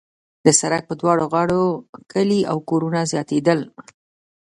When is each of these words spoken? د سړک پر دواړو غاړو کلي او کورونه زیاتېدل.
د 0.45 0.47
سړک 0.59 0.83
پر 0.89 0.95
دواړو 1.01 1.25
غاړو 1.33 1.63
کلي 2.11 2.41
او 2.51 2.57
کورونه 2.69 2.99
زیاتېدل. 3.11 3.59